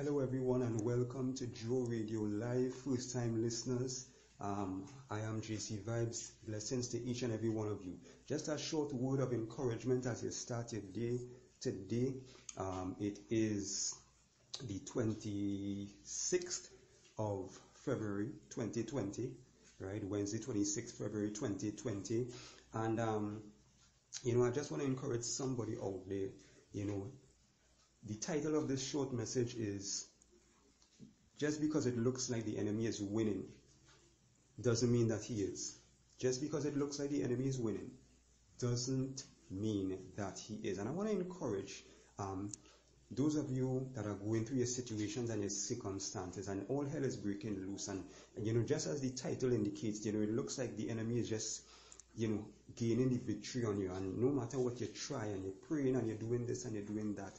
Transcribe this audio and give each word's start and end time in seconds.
Hello, 0.00 0.20
everyone, 0.20 0.62
and 0.62 0.80
welcome 0.84 1.34
to 1.34 1.44
Joe 1.48 1.84
Radio 1.88 2.20
Live. 2.20 2.72
First 2.72 3.12
time 3.12 3.42
listeners, 3.42 4.06
um, 4.40 4.84
I 5.10 5.18
am 5.18 5.40
JC 5.40 5.82
Vibes. 5.82 6.30
Blessings 6.46 6.86
to 6.90 7.02
each 7.02 7.22
and 7.22 7.32
every 7.32 7.48
one 7.48 7.66
of 7.66 7.82
you. 7.84 7.98
Just 8.28 8.46
a 8.46 8.56
short 8.56 8.92
word 8.92 9.18
of 9.18 9.32
encouragement 9.32 10.06
as 10.06 10.22
you 10.22 10.30
start 10.30 10.72
your 10.72 10.82
day 10.82 11.18
today. 11.60 12.14
Um, 12.56 12.94
it 13.00 13.18
is 13.28 13.92
the 14.68 14.78
26th 14.78 16.68
of 17.18 17.58
February 17.84 18.28
2020, 18.50 19.32
right? 19.80 20.04
Wednesday, 20.04 20.38
26th 20.38 20.92
February 20.92 21.30
2020. 21.30 22.28
And, 22.72 23.00
um, 23.00 23.42
you 24.22 24.36
know, 24.36 24.44
I 24.44 24.50
just 24.50 24.70
want 24.70 24.80
to 24.84 24.88
encourage 24.88 25.24
somebody 25.24 25.74
out 25.82 26.08
there, 26.08 26.28
you 26.72 26.84
know, 26.84 27.10
the 28.08 28.14
title 28.14 28.56
of 28.56 28.68
this 28.68 28.82
short 28.88 29.12
message 29.12 29.54
is 29.54 30.06
Just 31.38 31.60
because 31.60 31.86
it 31.86 31.96
looks 31.96 32.30
like 32.30 32.44
the 32.44 32.58
enemy 32.58 32.86
is 32.86 33.00
winning 33.00 33.44
doesn't 34.60 34.90
mean 34.90 35.08
that 35.08 35.22
he 35.22 35.42
is. 35.42 35.78
Just 36.18 36.40
because 36.40 36.64
it 36.64 36.76
looks 36.76 36.98
like 36.98 37.10
the 37.10 37.22
enemy 37.22 37.46
is 37.46 37.58
winning 37.58 37.90
doesn't 38.58 39.22
mean 39.50 39.98
that 40.16 40.38
he 40.38 40.54
is. 40.68 40.78
And 40.78 40.88
I 40.88 40.92
want 40.92 41.10
to 41.10 41.14
encourage 41.14 41.84
um, 42.18 42.50
those 43.10 43.36
of 43.36 43.50
you 43.50 43.88
that 43.94 44.06
are 44.06 44.14
going 44.14 44.44
through 44.44 44.58
your 44.58 44.66
situations 44.66 45.30
and 45.30 45.40
your 45.40 45.50
circumstances 45.50 46.48
and 46.48 46.66
all 46.68 46.84
hell 46.84 47.04
is 47.04 47.16
breaking 47.16 47.56
loose 47.66 47.88
and, 47.88 48.04
and 48.36 48.46
you 48.46 48.52
know 48.52 48.62
just 48.62 48.86
as 48.86 49.00
the 49.00 49.10
title 49.10 49.52
indicates 49.52 50.04
you 50.04 50.12
know 50.12 50.20
it 50.20 50.30
looks 50.30 50.58
like 50.58 50.76
the 50.76 50.90
enemy 50.90 51.18
is 51.18 51.28
just 51.28 51.62
you 52.16 52.28
know 52.28 52.44
gaining 52.76 53.08
the 53.08 53.18
victory 53.18 53.64
on 53.64 53.80
you 53.80 53.90
and 53.92 54.18
no 54.18 54.28
matter 54.28 54.58
what 54.58 54.78
you 54.80 54.86
try 54.88 55.24
and 55.24 55.44
you're 55.44 55.54
praying 55.68 55.96
and 55.96 56.06
you're 56.06 56.18
doing 56.18 56.46
this 56.46 56.66
and 56.66 56.74
you're 56.74 56.84
doing 56.84 57.14
that 57.14 57.32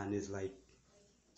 and 0.00 0.14
it's 0.14 0.30
like 0.30 0.52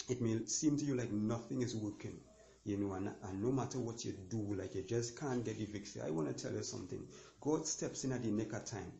it 0.08 0.20
may 0.20 0.44
seem 0.46 0.76
to 0.76 0.84
you 0.84 0.94
like 0.94 1.10
nothing 1.12 1.62
is 1.62 1.74
working 1.74 2.16
you 2.64 2.76
know 2.76 2.94
and, 2.94 3.10
and 3.24 3.42
no 3.42 3.50
matter 3.52 3.78
what 3.78 4.04
you 4.04 4.12
do 4.28 4.54
like 4.54 4.74
you 4.74 4.82
just 4.82 5.18
can't 5.18 5.44
get 5.44 5.58
the 5.58 5.64
victory 5.64 6.02
i 6.02 6.10
want 6.10 6.28
to 6.28 6.42
tell 6.42 6.52
you 6.56 6.62
something. 6.62 7.04
God 7.40 7.66
steps 7.66 8.04
in 8.04 8.12
at 8.12 8.24
the 8.24 8.30
nick 8.30 8.52
of 8.52 8.64
time. 8.64 8.90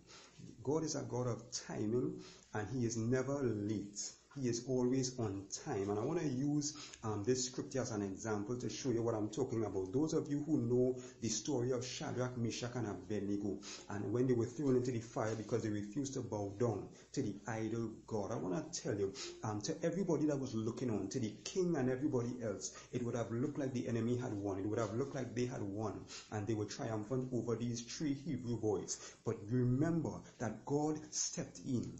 God 0.62 0.84
is 0.84 0.95
a 0.95 1.03
god 1.03 1.27
of 1.27 1.42
timing 1.50 2.20
and 2.55 2.69
he 2.69 2.84
is 2.84 2.97
never 2.97 3.42
late 3.42 3.98
he 4.39 4.48
is 4.48 4.65
always 4.69 5.19
on 5.19 5.45
time. 5.65 5.91
And 5.91 5.98
I 5.98 6.03
want 6.03 6.20
to 6.20 6.29
use 6.29 6.75
um, 7.03 7.25
this 7.25 7.47
scripture 7.47 7.81
as 7.81 7.91
an 7.91 8.03
example 8.03 8.56
to 8.56 8.69
show 8.69 8.91
you 8.91 9.03
what 9.03 9.15
I'm 9.15 9.29
talking 9.29 9.65
about. 9.65 9.92
Those 9.92 10.12
of 10.12 10.29
you 10.29 10.42
who 10.47 10.59
know 10.59 10.97
the 11.23 11.29
story 11.29 11.73
of 11.73 11.84
Shadrach, 11.84 12.37
Meshach, 12.37 12.73
and 12.75 12.89
Abednego, 12.89 13.59
and 13.91 14.12
when 14.12 14.27
they 14.27 14.34
were 14.34 14.45
thrown 14.47 14.77
into 14.77 14.91
the 14.91 15.01
fire 15.01 15.34
because 15.34 15.62
they 15.62 15.70
refused 15.70 16.14
to 16.14 16.20
bow 16.20 16.53
down 16.59 16.89
to 17.12 17.23
the 17.23 17.34
idol 17.48 17.91
God, 18.07 18.33
I 18.33 18.37
want 18.37 18.73
to 18.73 18.83
tell 18.83 18.95
you, 18.95 19.12
um, 19.42 19.61
to 19.62 19.77
everybody 19.83 20.27
that 20.27 20.39
was 20.39 20.55
looking 20.55 20.91
on, 20.91 21.09
to 21.09 21.20
the 21.20 21.33
king 21.45 21.77
and 21.77 21.91
everybody 21.91 22.34
else, 22.42 22.73
it 22.92 23.03
would 23.03 23.14
have 23.14 23.31
looked 23.31 23.59
like 23.59 23.73
the 23.73 23.89
enemy 23.89 24.17
had 24.17 24.33
won. 24.34 24.59
It 24.59 24.67
would 24.67 24.79
have 24.79 24.95
looked 24.95 25.14
like 25.14 25.34
they 25.34 25.47
had 25.47 25.62
won, 25.62 26.05
and 26.33 26.47
they 26.47 26.55
were 26.55 26.64
triumphant 26.64 27.29
over 27.33 27.57
these 27.57 27.81
three 27.81 28.14
Hebrew 28.14 28.59
boys. 28.59 29.14
But 29.25 29.37
remember 29.51 30.20
that 30.39 30.64
God 30.67 30.98
stepped 31.11 31.61
in 31.67 31.98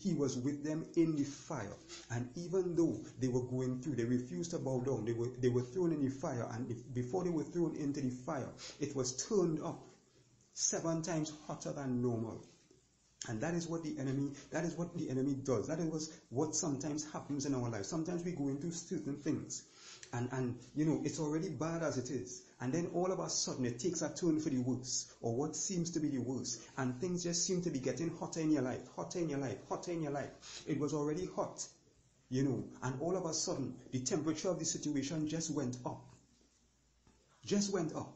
he 0.00 0.14
was 0.14 0.36
with 0.36 0.64
them 0.64 0.84
in 0.96 1.16
the 1.16 1.24
fire. 1.24 1.76
And 2.10 2.28
even 2.36 2.74
though 2.76 3.00
they 3.18 3.28
were 3.28 3.42
going 3.42 3.80
through, 3.80 3.96
they 3.96 4.04
refused 4.04 4.50
to 4.52 4.58
bow 4.58 4.80
down. 4.80 5.04
They 5.04 5.12
were, 5.12 5.28
they 5.40 5.48
were 5.48 5.62
thrown 5.62 5.92
in 5.92 6.02
the 6.02 6.10
fire. 6.10 6.48
And 6.52 6.70
if, 6.70 6.94
before 6.94 7.24
they 7.24 7.30
were 7.30 7.44
thrown 7.44 7.76
into 7.76 8.00
the 8.00 8.10
fire, 8.10 8.48
it 8.80 8.94
was 8.94 9.26
turned 9.28 9.62
up 9.62 9.82
seven 10.54 11.02
times 11.02 11.32
hotter 11.46 11.72
than 11.72 12.02
normal. 12.02 12.44
And 13.28 13.40
that 13.40 13.54
is 13.54 13.68
what 13.68 13.84
the 13.84 13.96
enemy, 13.98 14.32
that 14.50 14.64
is 14.64 14.74
what 14.74 14.96
the 14.96 15.08
enemy 15.08 15.34
does. 15.34 15.68
That 15.68 15.78
is 15.78 16.12
what 16.30 16.56
sometimes 16.56 17.10
happens 17.12 17.46
in 17.46 17.54
our 17.54 17.70
lives. 17.70 17.88
Sometimes 17.88 18.24
we 18.24 18.32
go 18.32 18.48
into 18.48 18.72
certain 18.72 19.16
things. 19.16 19.62
And, 20.14 20.28
and, 20.32 20.58
you 20.74 20.84
know, 20.84 21.00
it's 21.04 21.18
already 21.18 21.48
bad 21.48 21.82
as 21.82 21.96
it 21.96 22.10
is. 22.10 22.42
And 22.60 22.72
then 22.72 22.90
all 22.94 23.10
of 23.10 23.18
a 23.18 23.30
sudden 23.30 23.64
it 23.64 23.78
takes 23.78 24.02
a 24.02 24.14
turn 24.14 24.40
for 24.40 24.50
the 24.50 24.58
worse, 24.58 25.10
or 25.22 25.34
what 25.34 25.56
seems 25.56 25.90
to 25.92 26.00
be 26.00 26.08
the 26.08 26.18
worst, 26.18 26.60
and 26.76 27.00
things 27.00 27.24
just 27.24 27.46
seem 27.46 27.62
to 27.62 27.70
be 27.70 27.78
getting 27.78 28.14
hotter 28.18 28.40
in 28.40 28.52
your 28.52 28.62
life, 28.62 28.82
hotter 28.94 29.20
in 29.20 29.30
your 29.30 29.38
life, 29.38 29.56
hotter 29.70 29.90
in 29.90 30.02
your 30.02 30.12
life. 30.12 30.64
It 30.66 30.78
was 30.78 30.92
already 30.92 31.26
hot, 31.34 31.66
you 32.28 32.42
know, 32.42 32.62
and 32.82 33.00
all 33.00 33.16
of 33.16 33.24
a 33.24 33.32
sudden 33.32 33.74
the 33.90 34.00
temperature 34.00 34.50
of 34.50 34.58
the 34.58 34.66
situation 34.66 35.28
just 35.28 35.50
went 35.50 35.78
up. 35.86 36.04
Just 37.46 37.72
went 37.72 37.96
up. 37.96 38.12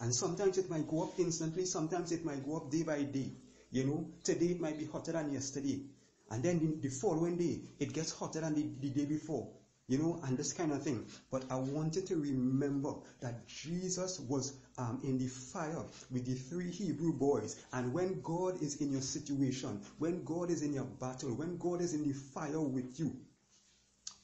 And 0.00 0.12
sometimes 0.12 0.58
it 0.58 0.68
might 0.68 0.88
go 0.88 1.04
up 1.04 1.12
instantly, 1.18 1.64
sometimes 1.64 2.10
it 2.10 2.24
might 2.24 2.44
go 2.44 2.56
up 2.56 2.70
day 2.70 2.82
by 2.82 3.02
day. 3.04 3.30
You 3.70 3.84
know, 3.84 4.10
today 4.24 4.46
it 4.46 4.60
might 4.60 4.78
be 4.78 4.86
hotter 4.86 5.12
than 5.12 5.32
yesterday. 5.32 5.80
And 6.28 6.42
then 6.42 6.58
the, 6.58 6.88
the 6.88 6.94
following 6.94 7.36
day, 7.36 7.60
it 7.78 7.92
gets 7.92 8.12
hotter 8.12 8.40
than 8.40 8.54
the, 8.54 8.68
the 8.80 8.90
day 8.90 9.04
before 9.04 9.48
you 9.90 9.98
know, 9.98 10.20
and 10.22 10.38
this 10.38 10.52
kind 10.52 10.70
of 10.70 10.82
thing. 10.82 11.04
But 11.32 11.44
I 11.50 11.56
wanted 11.56 12.06
to 12.06 12.16
remember 12.16 12.94
that 13.20 13.48
Jesus 13.48 14.20
was 14.20 14.54
um, 14.78 15.00
in 15.02 15.18
the 15.18 15.26
fire 15.26 15.82
with 16.12 16.24
the 16.24 16.34
three 16.34 16.70
Hebrew 16.70 17.12
boys. 17.12 17.56
And 17.72 17.92
when 17.92 18.20
God 18.22 18.62
is 18.62 18.80
in 18.80 18.92
your 18.92 19.00
situation, 19.00 19.80
when 19.98 20.22
God 20.22 20.48
is 20.48 20.62
in 20.62 20.72
your 20.72 20.84
battle, 20.84 21.34
when 21.34 21.58
God 21.58 21.80
is 21.80 21.92
in 21.92 22.06
the 22.06 22.14
fire 22.14 22.60
with 22.60 23.00
you, 23.00 23.16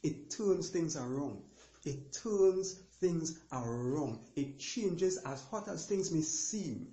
it 0.04 0.30
turns 0.30 0.68
things 0.68 0.96
around. 0.96 1.42
It 1.84 2.12
turns 2.12 2.74
things 3.00 3.40
around. 3.50 4.20
It 4.36 4.60
changes 4.60 5.18
as 5.26 5.42
hot 5.50 5.66
as 5.66 5.86
things 5.86 6.12
may 6.12 6.20
seem 6.20 6.86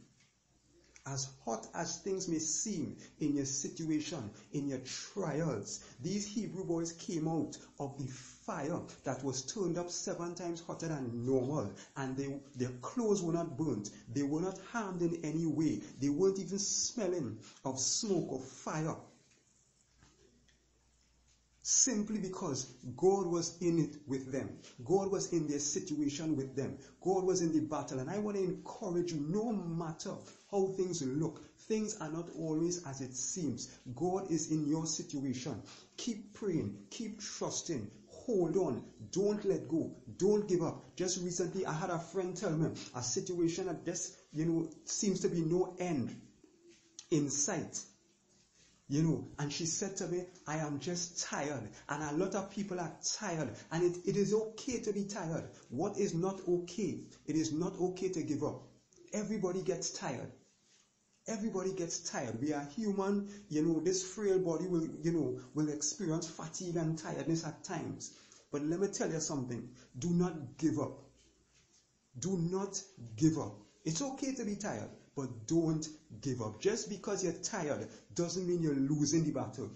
as 1.05 1.27
hot 1.43 1.67
as 1.73 1.97
things 1.97 2.27
may 2.27 2.39
seem 2.39 2.95
in 3.19 3.35
your 3.35 3.45
situation, 3.45 4.29
in 4.53 4.67
your 4.67 4.79
trials, 4.79 5.81
these 6.01 6.25
Hebrew 6.25 6.63
boys 6.63 6.93
came 6.93 7.27
out 7.27 7.57
of 7.79 7.97
the 7.97 8.07
fire 8.07 8.79
that 9.03 9.23
was 9.23 9.41
turned 9.41 9.77
up 9.77 9.89
seven 9.89 10.33
times 10.33 10.61
hotter 10.61 10.87
than 10.87 11.25
normal, 11.25 11.71
and 11.97 12.15
they, 12.15 12.33
their 12.55 12.71
clothes 12.81 13.21
were 13.21 13.33
not 13.33 13.57
burnt. 13.57 13.89
They 14.13 14.23
were 14.23 14.41
not 14.41 14.59
harmed 14.71 15.01
in 15.01 15.19
any 15.23 15.45
way. 15.45 15.81
They 15.99 16.09
weren't 16.09 16.39
even 16.39 16.59
smelling 16.59 17.37
of 17.65 17.79
smoke 17.79 18.31
or 18.31 18.39
fire 18.39 18.95
simply 21.63 22.19
because 22.19 22.73
God 22.97 23.25
was 23.25 23.57
in 23.61 23.79
it 23.79 23.95
with 24.05 24.31
them. 24.31 24.59
God 24.83 25.09
was 25.09 25.31
in 25.31 25.47
their 25.47 25.59
situation 25.59 26.35
with 26.35 26.55
them. 26.55 26.77
God 27.01 27.23
was 27.23 27.41
in 27.41 27.53
the 27.53 27.61
battle. 27.61 27.99
And 27.99 28.09
I 28.09 28.19
want 28.19 28.37
to 28.37 28.43
encourage 28.43 29.13
you, 29.13 29.25
no 29.27 29.51
matter 29.51 30.11
how 30.51 30.67
things 30.67 31.01
look, 31.01 31.41
things 31.67 31.97
are 32.01 32.11
not 32.11 32.29
always 32.37 32.85
as 32.85 32.99
it 32.99 33.15
seems. 33.15 33.69
God 33.95 34.29
is 34.29 34.51
in 34.51 34.67
your 34.67 34.85
situation. 34.85 35.61
Keep 35.95 36.33
praying, 36.33 36.77
keep 36.91 37.21
trusting, 37.21 37.89
hold 38.07 38.57
on. 38.57 38.83
Don't 39.11 39.43
let 39.45 39.69
go. 39.69 39.95
Don't 40.17 40.47
give 40.47 40.61
up. 40.61 40.83
Just 40.97 41.23
recently, 41.23 41.65
I 41.65 41.73
had 41.73 41.89
a 41.89 41.99
friend 41.99 42.35
tell 42.35 42.51
me 42.51 42.71
a 42.93 43.01
situation 43.01 43.67
that 43.67 43.85
just, 43.85 44.15
you 44.33 44.45
know, 44.45 44.69
seems 44.83 45.21
to 45.21 45.29
be 45.29 45.41
no 45.41 45.75
end 45.79 46.13
in 47.09 47.29
sight. 47.29 47.81
You 48.89 49.01
know, 49.01 49.27
and 49.39 49.51
she 49.51 49.65
said 49.65 49.95
to 49.97 50.07
me, 50.07 50.25
I 50.45 50.57
am 50.57 50.79
just 50.79 51.23
tired. 51.23 51.69
And 51.89 52.03
a 52.03 52.23
lot 52.23 52.35
of 52.35 52.51
people 52.51 52.79
are 52.79 52.95
tired. 53.17 53.55
And 53.71 53.83
it, 53.83 53.97
it 54.05 54.17
is 54.17 54.33
okay 54.33 54.79
to 54.81 54.93
be 54.93 55.05
tired. 55.05 55.49
What 55.69 55.97
is 55.97 56.13
not 56.13 56.41
okay? 56.47 56.99
It 57.25 57.35
is 57.35 57.53
not 57.53 57.79
okay 57.79 58.09
to 58.09 58.23
give 58.23 58.43
up. 58.43 58.63
Everybody 59.13 59.61
gets 59.61 59.91
tired. 59.91 60.31
Everybody 61.27 61.71
gets 61.71 61.99
tired. 62.11 62.41
We 62.41 62.51
are 62.51 62.67
human. 62.75 63.29
You 63.47 63.65
know, 63.65 63.79
this 63.79 64.03
frail 64.03 64.39
body 64.39 64.67
will, 64.67 64.87
you 65.01 65.13
know, 65.13 65.39
will 65.53 65.69
experience 65.69 66.27
fatigue 66.27 66.75
and 66.75 66.97
tiredness 66.97 67.45
at 67.45 67.63
times. 67.63 68.11
But 68.51 68.63
let 68.63 68.79
me 68.79 68.87
tell 68.87 69.09
you 69.09 69.21
something. 69.21 69.69
Do 69.97 70.09
not 70.09 70.57
give 70.57 70.79
up. 70.79 70.99
Do 72.19 72.37
not 72.37 72.81
give 73.15 73.39
up. 73.39 73.55
It's 73.85 74.01
okay 74.01 74.35
to 74.35 74.43
be 74.43 74.55
tired. 74.55 74.89
But 75.15 75.45
don't 75.47 75.87
give 76.21 76.41
up. 76.41 76.59
Just 76.59 76.89
because 76.89 77.23
you're 77.23 77.33
tired 77.33 77.87
doesn't 78.13 78.45
mean 78.45 78.61
you're 78.61 78.75
losing 78.75 79.23
the 79.23 79.31
battle. 79.31 79.69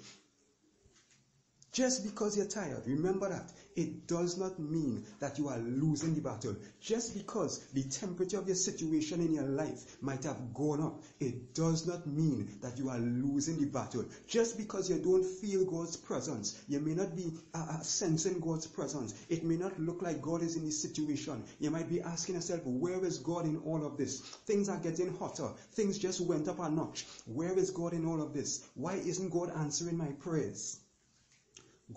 Just 1.73 2.03
because 2.03 2.35
you're 2.35 2.47
tired, 2.47 2.87
remember 2.87 3.29
that. 3.29 3.51
It 3.75 4.07
does 4.07 4.37
not 4.37 4.57
mean 4.57 5.05
that 5.19 5.37
you 5.37 5.49
are 5.49 5.59
losing 5.59 6.15
the 6.15 6.21
battle. 6.21 6.55
Just 6.79 7.13
because 7.13 7.59
the 7.73 7.83
temperature 7.83 8.39
of 8.39 8.47
your 8.47 8.55
situation 8.55 9.21
in 9.21 9.33
your 9.33 9.43
life 9.43 9.97
might 10.01 10.23
have 10.23 10.53
gone 10.55 10.81
up, 10.81 11.03
it 11.19 11.53
does 11.53 11.85
not 11.85 12.07
mean 12.07 12.57
that 12.61 12.79
you 12.79 12.89
are 12.89 12.97
losing 12.97 13.59
the 13.59 13.67
battle. 13.67 14.05
Just 14.27 14.57
because 14.57 14.89
you 14.89 14.97
don't 14.97 15.23
feel 15.23 15.65
God's 15.65 15.97
presence, 15.97 16.59
you 16.67 16.79
may 16.79 16.95
not 16.95 17.15
be 17.15 17.31
uh, 17.53 17.67
uh, 17.69 17.81
sensing 17.81 18.39
God's 18.39 18.65
presence. 18.65 19.13
It 19.29 19.43
may 19.43 19.57
not 19.57 19.79
look 19.79 20.01
like 20.01 20.21
God 20.21 20.41
is 20.41 20.55
in 20.55 20.65
this 20.65 20.81
situation. 20.81 21.43
You 21.59 21.69
might 21.69 21.89
be 21.89 22.01
asking 22.01 22.35
yourself, 22.35 22.61
where 22.65 23.05
is 23.05 23.19
God 23.19 23.45
in 23.45 23.57
all 23.57 23.85
of 23.85 23.97
this? 23.97 24.21
Things 24.21 24.69
are 24.69 24.79
getting 24.79 25.15
hotter. 25.17 25.49
Things 25.73 25.99
just 25.99 26.21
went 26.21 26.47
up 26.47 26.59
a 26.59 26.69
notch. 26.69 27.05
Where 27.25 27.53
is 27.53 27.69
God 27.69 27.93
in 27.93 28.07
all 28.07 28.21
of 28.23 28.33
this? 28.33 28.65
Why 28.73 28.95
isn't 28.95 29.29
God 29.29 29.51
answering 29.55 29.97
my 29.97 30.13
prayers? 30.13 30.79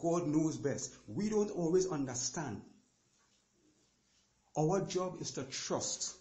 God 0.01 0.27
knows 0.27 0.57
best. 0.57 0.95
We 1.07 1.29
don't 1.29 1.51
always 1.51 1.87
understand. 1.89 2.63
Our 4.59 4.81
job 4.83 5.19
is 5.21 5.33
to 5.33 5.45
trust. 5.45 6.15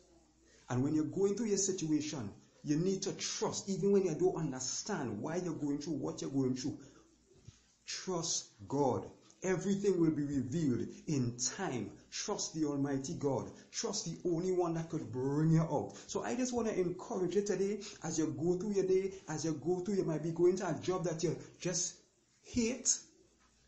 And 0.69 0.83
when 0.83 0.93
you're 0.93 1.05
going 1.05 1.35
through 1.35 1.47
your 1.47 1.57
situation, 1.57 2.29
you 2.63 2.77
need 2.77 3.03
to 3.03 3.13
trust, 3.13 3.69
even 3.69 3.91
when 3.91 4.03
you 4.03 4.15
don't 4.15 4.35
understand 4.35 5.21
why 5.21 5.37
you're 5.37 5.53
going 5.53 5.79
through 5.79 5.93
what 5.93 6.21
you're 6.21 6.29
going 6.29 6.55
through. 6.55 6.77
Trust 7.85 8.49
God. 8.67 9.05
Everything 9.41 9.99
will 9.99 10.11
be 10.11 10.23
revealed 10.23 10.85
in 11.07 11.37
time. 11.55 11.91
Trust 12.11 12.53
the 12.53 12.65
Almighty 12.65 13.13
God. 13.13 13.49
Trust 13.71 14.05
the 14.05 14.29
only 14.29 14.51
one 14.51 14.73
that 14.73 14.89
could 14.89 15.11
bring 15.11 15.51
you 15.53 15.61
out. 15.61 15.93
So 16.07 16.23
I 16.23 16.35
just 16.35 16.53
want 16.53 16.67
to 16.67 16.77
encourage 16.77 17.35
you 17.35 17.43
today 17.43 17.79
as 18.03 18.19
you 18.19 18.27
go 18.27 18.57
through 18.57 18.73
your 18.73 18.85
day, 18.85 19.13
as 19.29 19.45
you 19.45 19.53
go 19.53 19.79
through, 19.79 19.95
you 19.95 20.03
might 20.03 20.21
be 20.21 20.31
going 20.31 20.57
to 20.57 20.67
a 20.69 20.73
job 20.73 21.05
that 21.05 21.23
you 21.23 21.37
just 21.61 21.95
hate. 22.41 22.99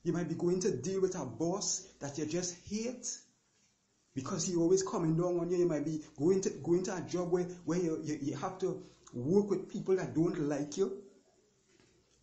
You 0.04 0.14
might 0.14 0.30
be 0.30 0.36
going 0.36 0.60
to 0.62 0.72
deal 0.76 1.02
with 1.02 1.16
a 1.16 1.26
boss 1.26 1.88
that 2.00 2.18
you 2.18 2.26
just 2.26 2.56
hate 2.68 3.08
because 4.16 4.46
he 4.46 4.56
always 4.56 4.84
coming 4.84 5.16
down 5.16 5.40
on 5.40 5.50
you. 5.50 5.58
You 5.58 5.68
might 5.68 5.86
be 5.86 6.02
going 6.18 6.42
to 6.42 6.50
going 6.50 6.84
to 6.84 6.96
a 6.96 7.02
job 7.02 7.32
where, 7.32 7.44
where 7.66 7.78
you, 7.78 8.00
you, 8.04 8.18
you 8.22 8.36
have 8.38 8.58
to 8.60 8.84
work 9.14 9.50
with 9.50 9.70
people 9.70 9.96
that 9.98 10.16
don't 10.16 10.40
like 10.40 10.78
you. 10.78 10.98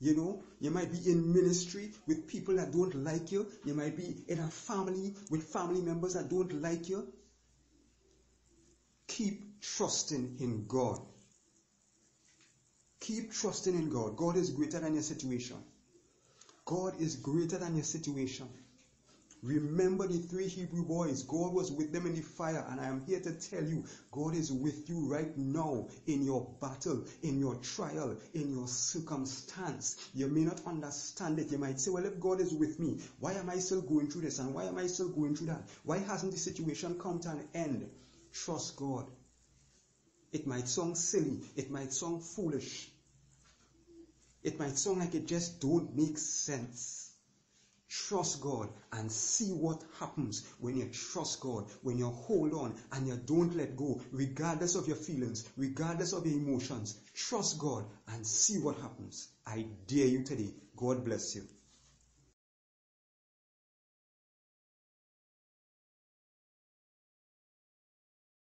You 0.00 0.14
know, 0.14 0.42
you 0.60 0.70
might 0.70 0.92
be 0.92 1.10
in 1.10 1.32
ministry 1.32 1.90
with 2.06 2.28
people 2.28 2.56
that 2.56 2.72
don't 2.72 2.94
like 3.04 3.32
you. 3.32 3.48
You 3.64 3.74
might 3.74 3.96
be 3.96 4.16
in 4.28 4.38
a 4.38 4.46
family 4.46 5.14
with 5.30 5.44
family 5.44 5.80
members 5.80 6.14
that 6.14 6.28
don't 6.28 6.62
like 6.62 6.88
you. 6.88 7.08
Keep 9.08 9.60
trusting 9.60 10.36
in 10.40 10.66
God. 10.68 11.00
Keep 13.00 13.32
trusting 13.32 13.74
in 13.74 13.88
God. 13.88 14.16
God 14.16 14.36
is 14.36 14.50
greater 14.50 14.78
than 14.78 14.94
your 14.94 15.02
situation. 15.02 15.56
God 16.68 17.00
is 17.00 17.16
greater 17.16 17.56
than 17.56 17.76
your 17.76 17.84
situation. 17.84 18.46
Remember 19.42 20.06
the 20.06 20.18
three 20.18 20.48
Hebrew 20.48 20.84
boys. 20.84 21.22
God 21.22 21.54
was 21.54 21.72
with 21.72 21.94
them 21.94 22.04
in 22.04 22.14
the 22.14 22.20
fire, 22.20 22.62
and 22.68 22.78
I 22.78 22.88
am 22.88 23.06
here 23.06 23.20
to 23.20 23.32
tell 23.32 23.64
you, 23.64 23.84
God 24.12 24.34
is 24.34 24.52
with 24.52 24.86
you 24.86 25.06
right 25.06 25.34
now 25.38 25.88
in 26.06 26.22
your 26.22 26.46
battle, 26.60 27.06
in 27.22 27.40
your 27.40 27.54
trial, 27.54 28.18
in 28.34 28.50
your 28.50 28.68
circumstance. 28.68 29.96
You 30.12 30.28
may 30.28 30.42
not 30.42 30.60
understand 30.66 31.38
it. 31.38 31.50
You 31.50 31.56
might 31.56 31.80
say, 31.80 31.90
Well, 31.90 32.04
if 32.04 32.20
God 32.20 32.38
is 32.38 32.52
with 32.52 32.78
me, 32.78 32.98
why 33.18 33.32
am 33.32 33.48
I 33.48 33.60
still 33.60 33.80
going 33.80 34.10
through 34.10 34.22
this? 34.22 34.38
And 34.38 34.52
why 34.54 34.64
am 34.64 34.76
I 34.76 34.88
still 34.88 35.08
going 35.08 35.36
through 35.36 35.46
that? 35.46 35.66
Why 35.84 36.00
hasn't 36.00 36.32
the 36.32 36.38
situation 36.38 36.98
come 36.98 37.18
to 37.20 37.30
an 37.30 37.48
end? 37.54 37.88
Trust 38.30 38.76
God. 38.76 39.06
It 40.32 40.46
might 40.46 40.68
sound 40.68 40.98
silly, 40.98 41.40
it 41.56 41.70
might 41.70 41.94
sound 41.94 42.22
foolish, 42.22 42.90
it 44.42 44.58
might 44.58 44.78
sound 44.78 45.00
like 45.00 45.14
it 45.14 45.26
just 45.26 45.60
don't 45.60 45.96
make 45.96 46.18
sense. 46.18 47.12
Trust 47.88 48.42
God 48.42 48.68
and 48.92 49.10
see 49.10 49.50
what 49.50 49.82
happens 49.98 50.46
when 50.60 50.76
you 50.76 50.90
trust 50.90 51.40
God, 51.40 51.66
when 51.82 51.96
you 51.96 52.08
hold 52.10 52.52
on 52.52 52.74
and 52.92 53.06
you 53.06 53.16
don't 53.16 53.56
let 53.56 53.76
go, 53.76 54.00
regardless 54.12 54.74
of 54.74 54.86
your 54.86 54.96
feelings, 54.96 55.48
regardless 55.56 56.12
of 56.12 56.26
your 56.26 56.38
emotions. 56.38 56.98
Trust 57.14 57.58
God 57.58 57.86
and 58.08 58.26
see 58.26 58.58
what 58.58 58.76
happens. 58.76 59.28
I 59.46 59.66
dare 59.86 60.06
you 60.06 60.22
today. 60.22 60.52
God 60.76 61.04
bless 61.04 61.34
you. 61.34 61.44